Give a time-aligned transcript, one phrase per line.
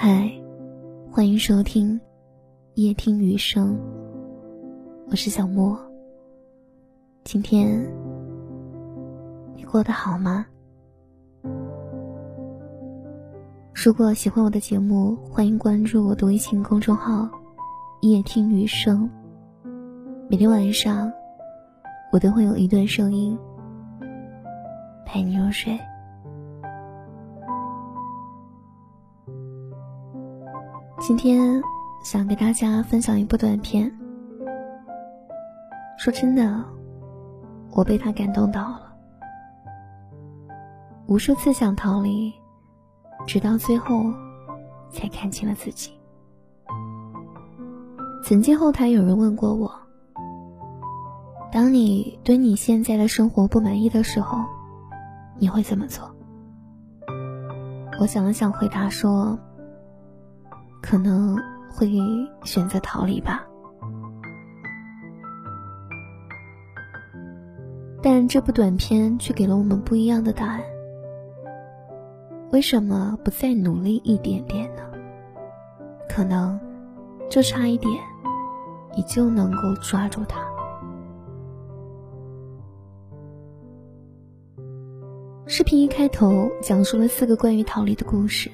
[0.00, 0.30] 嗨，
[1.10, 2.00] 欢迎收听
[2.74, 3.76] 夜听雨声。
[5.10, 5.76] 我是小莫。
[7.24, 7.84] 今天
[9.56, 10.46] 你过得好吗？
[13.74, 17.28] 如果喜欢我的节目，欢迎关注我的微信公众号
[18.02, 19.10] “夜听雨声”。
[20.30, 21.12] 每天晚上，
[22.12, 23.36] 我都会有一段声音
[25.04, 25.76] 陪你入睡。
[31.08, 31.62] 今天
[32.04, 33.90] 想给大家分享一部短片。
[35.96, 36.62] 说真的，
[37.70, 38.92] 我被他感动到了。
[41.06, 42.30] 无数次想逃离，
[43.26, 44.12] 直到最后，
[44.90, 45.92] 才看清了自己。
[48.22, 49.72] 曾经后台有人问过我
[51.50, 54.44] ：“当你对你现在的生活不满意的时候，
[55.38, 56.14] 你会怎么做？”
[57.98, 59.38] 我想了想，回答说。
[60.80, 61.36] 可能
[61.70, 61.90] 会
[62.44, 63.44] 选择逃离吧，
[68.02, 70.62] 但这部短片却给了我们不一样的答案。
[72.50, 74.82] 为什么不再努力一点点呢？
[76.08, 76.58] 可能
[77.28, 77.92] 就差一点，
[78.96, 80.40] 你就能够抓住它。
[85.46, 88.50] 视频一开头讲述了四个关于逃离的故事，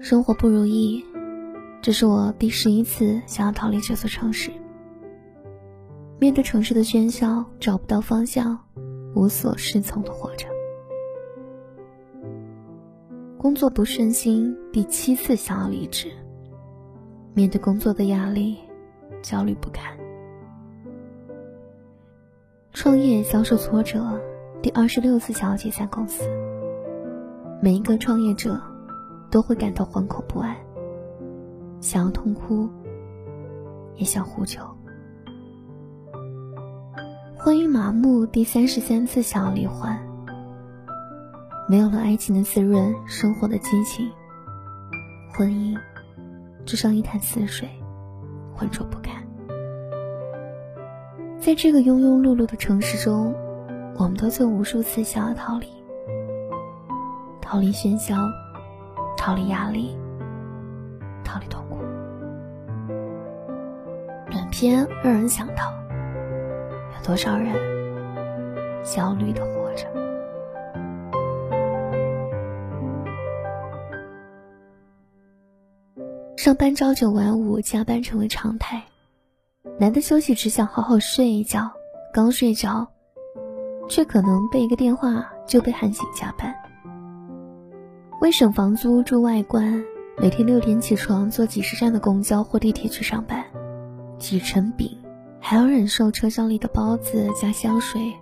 [0.00, 1.02] 生活不如意。
[1.82, 4.50] 这是我第十一次想要逃离这座城市。
[6.18, 8.58] 面对城市的喧嚣，找不到方向，
[9.14, 10.46] 无所适从的活着。
[13.38, 16.10] 工作不顺心，第七次想要离职。
[17.32, 18.58] 面对工作的压力，
[19.22, 19.96] 焦虑不堪。
[22.74, 24.20] 创业遭受挫折，
[24.60, 26.24] 第二十六次想要解散公司。
[27.62, 28.60] 每一个创业者，
[29.30, 30.54] 都会感到惶恐不安。
[31.80, 32.68] 想要痛哭，
[33.96, 34.60] 也想呼救。
[37.38, 39.90] 婚姻麻木，第三十三次想要离婚。
[41.68, 44.10] 没有了爱情的滋润，生活的激情，
[45.32, 45.74] 婚姻
[46.66, 47.66] 只剩一潭死水，
[48.54, 49.14] 浑浊不堪。
[51.38, 53.34] 在这个庸庸碌碌的城市中，
[53.96, 55.66] 我们都曾无数次想要逃离，
[57.40, 58.16] 逃离喧嚣，
[59.16, 59.96] 逃离压力，
[61.24, 61.64] 逃离痛。
[64.60, 67.54] 偏让人想到，有多少人
[68.84, 69.86] 焦虑的活着？
[76.36, 78.82] 上班朝九晚五，加班成为常态。
[79.78, 81.72] 难得休息，只想好好睡一觉。
[82.12, 82.86] 刚睡着，
[83.88, 86.54] 却可能被一个电话就被喊醒加班。
[88.20, 89.82] 为省房租住外观，
[90.18, 93.39] 每天六点起床，坐几十站的公交或地铁去上班。
[94.20, 94.96] 挤成饼，
[95.40, 98.12] 还要忍受车厢里的包子加香水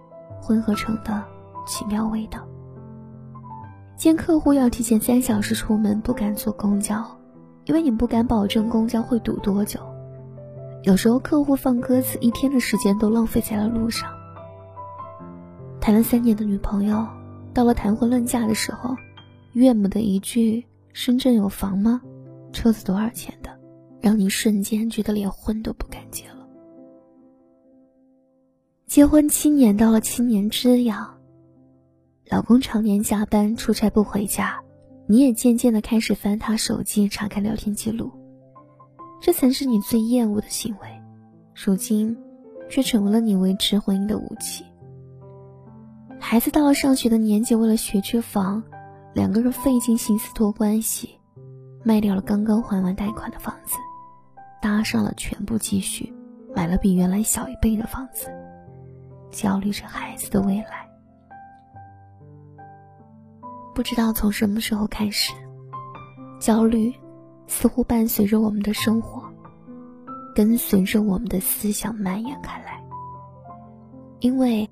[0.41, 1.23] 混合成的
[1.67, 2.41] 奇妙味道。
[3.97, 7.05] 见客户要提前三小时出门，不敢坐公交，
[7.65, 9.81] 因为你不敢保证公交会堵多久。
[10.85, 14.09] 有时候客户放鸽子，一天的时间都浪费在了路上。
[15.81, 17.05] 谈了三年的女朋友，
[17.53, 18.95] 到了谈婚论嫁的时候，
[19.53, 20.65] 岳母的一句
[20.95, 22.01] “深圳有房吗？
[22.53, 23.51] 车子多少钱的？”
[24.01, 26.49] 让你瞬间觉得连婚都不敢结了。
[28.87, 31.19] 结婚七年，到了七年之痒，
[32.31, 34.59] 老公常年加班出差不回家，
[35.07, 38.11] 你也渐渐的开始翻他手机查看聊天记录，
[39.21, 40.89] 这曾是你最厌恶的行为，
[41.55, 42.17] 如今
[42.71, 44.65] 却成为了你维持婚姻的武器。
[46.19, 48.63] 孩子到了上学的年纪，为了学区房，
[49.15, 51.11] 两个人费尽心思托关系，
[51.85, 53.77] 卖掉了刚刚还完贷款的房子。
[54.61, 56.13] 搭上了全部积蓄，
[56.55, 58.29] 买了比原来小一倍的房子，
[59.31, 60.89] 焦虑着孩子的未来。
[63.75, 65.33] 不知道从什么时候开始，
[66.41, 66.93] 焦虑
[67.47, 69.23] 似乎伴随着我们的生活，
[70.35, 72.83] 跟随着我们的思想蔓延开来。
[74.19, 74.69] 因为，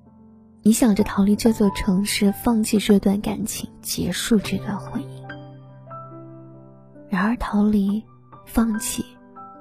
[0.63, 5.07] 你想着逃离这座城市，放弃这段感情，结束这段婚姻。
[7.09, 8.05] 然而，逃离，
[8.45, 9.05] 放弃。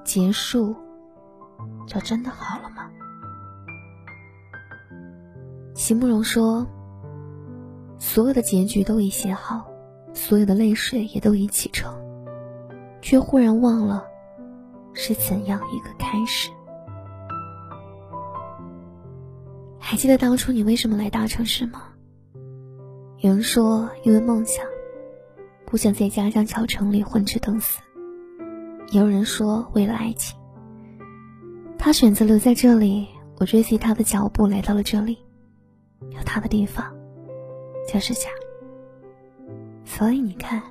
[0.06, 0.74] 结束，
[1.86, 2.88] 就真的好了吗？
[5.74, 6.64] 席慕容说
[7.98, 9.66] ：“所有的结局都已写好，
[10.14, 11.92] 所有的泪水也都已启程，
[13.02, 14.06] 却忽然忘了，
[14.94, 16.50] 是怎样一个开始。”
[19.78, 21.82] 还记得当初你为什么来大城市吗？
[23.18, 24.64] 有人说，因为梦想，
[25.66, 27.80] 不想在家乡小城里混吃等死。
[28.90, 30.38] 也有人说为了爱情。
[31.78, 33.06] 他选择留在这里，
[33.38, 35.18] 我追随他的脚步来到了这里。
[36.10, 36.94] 有他的地方，
[37.92, 38.28] 就是家。
[39.84, 40.62] 所以你看，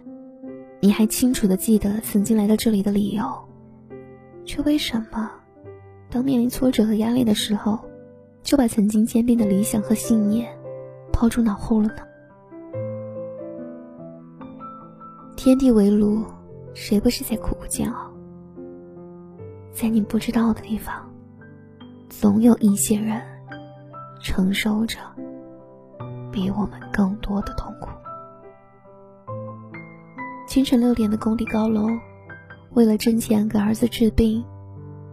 [0.79, 3.23] 你还清楚的记得曾经来到这里的理由，
[4.45, 5.31] 却为什么，
[6.09, 7.79] 当面临挫折和压力的时候，
[8.43, 10.47] 就把曾经坚定的理想和信念
[11.11, 11.95] 抛诸脑后了呢？
[15.35, 16.23] 天地为炉，
[16.73, 18.04] 谁不是在苦苦煎熬？
[19.75, 21.11] 在你不知道的地方，
[22.09, 23.21] 总有一些人
[24.21, 24.99] 承受着
[26.31, 27.89] 比我们更多的痛苦。
[30.47, 31.89] 清晨六点的工地高楼，
[32.71, 34.45] 为了挣钱给儿子治病，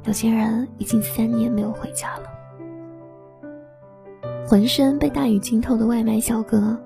[0.04, 2.30] 有些人已经三年没有回家了。
[4.46, 6.80] 浑身被大雨浸透的外卖小哥，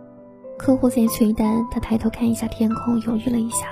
[0.56, 3.67] 客户在催单，他抬头看一下天空，犹豫了一下，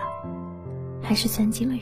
[1.00, 1.80] 还是钻进了雨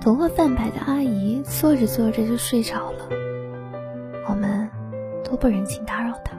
[0.00, 3.08] 头发泛白的阿姨坐着坐着就睡着了，
[4.28, 4.68] 我们
[5.24, 6.38] 都不忍心打扰她。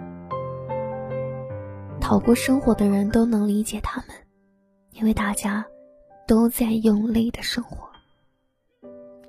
[2.00, 4.15] 讨过生活的人都能理解他们，
[4.94, 5.63] 因为大家
[6.25, 7.89] 都在用力的生活。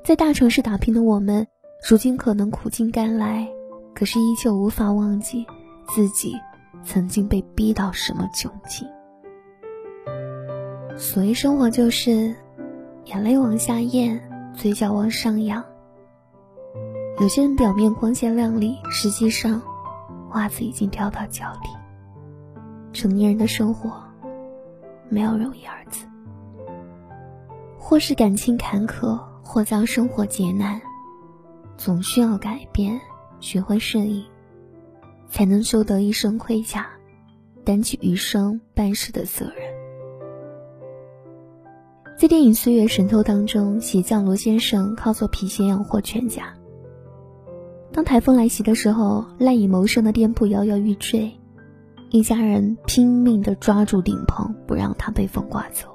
[0.02, 1.46] 在大城市打拼的我们，
[1.86, 3.46] 如今可能苦尽甘来，
[3.94, 5.44] 可是依旧无法忘记
[5.88, 6.34] 自己
[6.82, 8.88] 曾经被逼到什么窘境。
[10.96, 12.34] 所谓生活，就是。
[13.10, 14.20] 眼泪往下咽，
[14.54, 15.64] 嘴角往上扬。
[17.20, 19.60] 有些人表面光鲜亮丽，实际上
[20.30, 21.68] 袜子已经掉到脚底。
[22.92, 24.00] 成年人的生活
[25.08, 26.06] 没有容易二字，
[27.76, 30.80] 或是感情坎坷，或遭生活劫难，
[31.76, 33.00] 总需要改变，
[33.40, 34.24] 学会适应，
[35.28, 36.86] 才能修得一身盔甲，
[37.64, 39.59] 担起余生办事的责任。
[42.20, 46.52] 在电影《岁月神偷》当中，鞋匠罗先生靠做皮鞋养活全家。
[47.94, 51.32] 当台风来袭的时候，赖以谋生的店铺摇摇欲坠，
[52.11, 55.88] 一家人拼命地抓住顶棚，不让它被风刮走。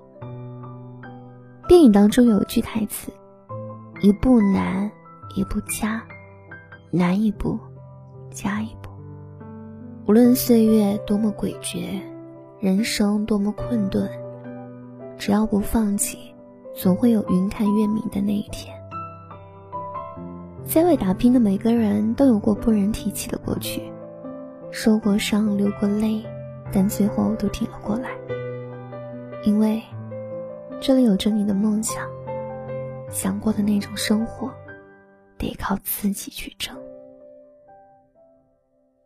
[1.68, 3.12] 电影当中有一句台词
[4.01, 4.89] ：“一步难，
[5.36, 6.04] 一步加，
[6.89, 7.60] 难一步，
[8.31, 8.89] 加一步。
[10.07, 12.01] 无论岁月多么诡谲，
[12.60, 14.10] 人生多么困顿。”
[15.17, 16.17] 只要不放弃，
[16.73, 18.75] 总会有云开月明的那一天。
[20.65, 23.81] 在外打拼的每个人都有过不忍提起的过去，
[24.71, 26.23] 受过伤，流过泪，
[26.71, 28.09] 但最后都挺了过来。
[29.44, 29.81] 因为
[30.81, 32.03] 这里有着你的梦想，
[33.09, 34.51] 想过的那种生活，
[35.38, 36.75] 得靠自己去争。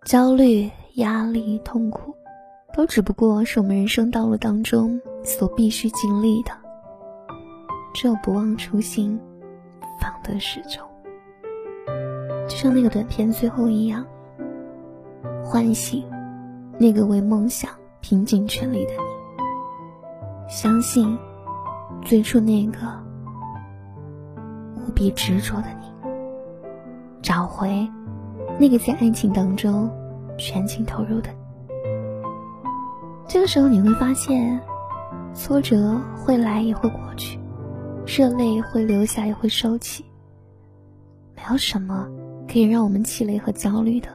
[0.06, 2.16] 焦虑、压力、痛苦。
[2.72, 6.52] 都只不过是我们人生道路当中所必须经历的。
[7.94, 9.20] 只有不忘初心，
[10.02, 10.84] 方得始终。
[12.48, 14.06] 就像那个短片最后一样，
[15.44, 16.04] 唤醒
[16.80, 17.70] 那个为梦想
[18.02, 19.00] 拼尽全力的你，
[20.48, 21.18] 相信
[22.02, 22.80] 最初那个
[24.78, 26.10] 无比执着的你，
[27.22, 27.88] 找回
[28.60, 29.92] 那个在爱情当中
[30.38, 31.30] 全情投入的。
[33.28, 34.60] 这个时候你会发现，
[35.34, 37.40] 挫折会来也会过去，
[38.06, 40.06] 热泪会流下也会收起。
[41.36, 42.10] 没有什么
[42.48, 44.10] 可以让我们气馁和焦虑的，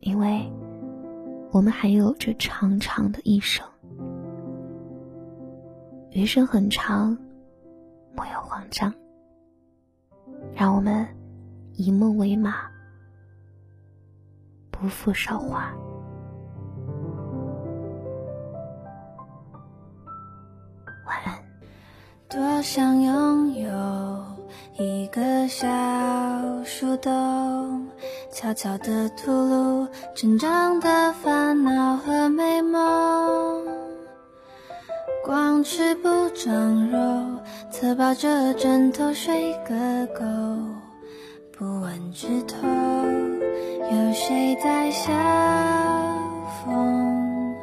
[0.00, 0.52] 因为
[1.50, 3.66] 我们还有着长长的一生。
[6.10, 7.16] 余生很长，
[8.14, 8.92] 莫要慌张。
[10.54, 11.06] 让我们
[11.74, 12.54] 以梦为马，
[14.70, 15.72] 不负韶华。
[22.36, 23.70] 多想拥有
[24.74, 25.66] 一个小
[26.66, 27.88] 树洞，
[28.30, 33.64] 悄悄地吐露成长的烦恼和美梦。
[35.24, 36.98] 光吃不长肉，
[37.70, 40.22] 侧抱着枕头睡个够。
[41.56, 42.68] 不问枝头
[43.90, 45.10] 有谁在笑
[46.62, 47.54] 风，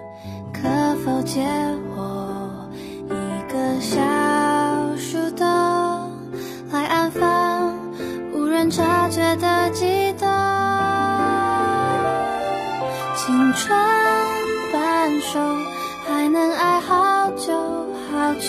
[0.51, 0.67] 可
[1.05, 1.45] 否借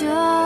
[0.07, 0.44] 好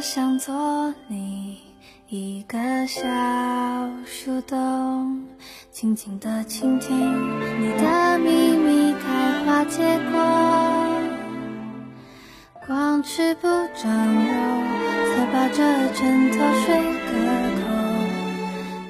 [0.00, 1.58] 我想做你
[2.08, 3.02] 一个小
[4.06, 5.26] 树洞
[5.70, 6.96] 静静的倾听
[7.60, 10.18] 你的秘密开花结果
[12.66, 13.92] 光吃不长
[14.24, 14.32] 肉
[15.04, 15.58] 侧抱着
[15.92, 17.12] 枕头睡个
[17.60, 17.62] 够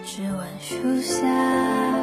[0.05, 2.00] 只闻树下